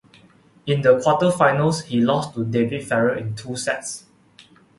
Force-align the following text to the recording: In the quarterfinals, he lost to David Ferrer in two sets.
In 0.65 0.81
the 0.81 0.97
quarterfinals, 0.97 1.83
he 1.83 2.01
lost 2.01 2.33
to 2.33 2.43
David 2.43 2.87
Ferrer 2.87 3.15
in 3.15 3.35
two 3.35 3.55
sets. 3.55 4.05